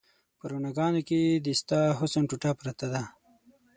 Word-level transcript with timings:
په 0.39 0.43
رڼاګانو 0.51 1.01
کې 1.07 1.21
د 1.45 1.47
ستا 1.59 1.79
حسن 1.99 2.23
ټوټه 2.29 2.51
پرته 2.59 2.85
ده 2.93 3.01